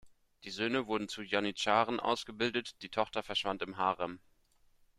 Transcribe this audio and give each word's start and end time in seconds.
Die 0.45 0.49
Söhne 0.49 0.87
wurden 0.87 1.07
zu 1.09 1.21
Janitscharen 1.21 1.99
ausgebildet, 1.99 2.75
die 2.81 2.89
Tochter 2.89 3.21
verschwand 3.21 3.61
im 3.61 3.77
Harem. 3.77 4.19